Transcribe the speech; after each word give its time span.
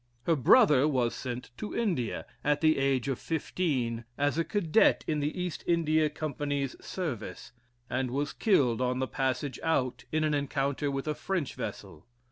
Her 0.25 0.35
brother 0.35 0.87
was 0.87 1.13
sent 1.13 1.51
to 1.57 1.77
India, 1.77 2.25
at 2.43 2.61
the 2.61 2.79
age 2.79 3.07
of 3.07 3.19
fifteen, 3.19 4.03
as 4.17 4.35
a 4.35 4.43
cadet 4.43 5.03
in 5.05 5.19
the 5.19 5.39
East 5.39 5.63
India 5.67 6.09
Company's 6.09 6.75
service, 6.83 7.51
and 7.87 8.09
was 8.09 8.33
killed 8.33 8.81
on 8.81 8.97
the 8.97 9.05
passage 9.07 9.59
out 9.61 10.05
in 10.11 10.23
an 10.23 10.33
encounter 10.33 10.89
with 10.89 11.07
a 11.07 11.13
French 11.13 11.53
vessel. 11.53 12.07